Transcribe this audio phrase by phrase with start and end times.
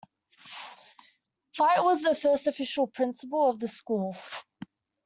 [1.55, 4.15] Fite was the first official principal of the school.